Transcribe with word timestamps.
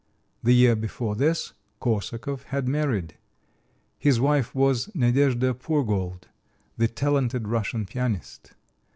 The 0.41 0.55
year 0.55 0.75
before 0.75 1.15
this, 1.15 1.53
Korsakov 1.79 2.45
had 2.45 2.67
married. 2.67 3.19
His 3.99 4.19
wife 4.19 4.55
was 4.55 4.87
Nadejda 4.95 5.53
Pourgold, 5.59 6.27
the 6.75 6.87
talented 6.87 7.47
Russian 7.47 7.85
pianist. 7.85 8.53